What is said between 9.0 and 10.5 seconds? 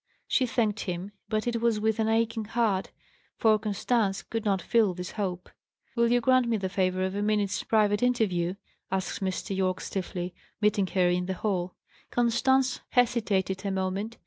Mr. Yorke stiffly,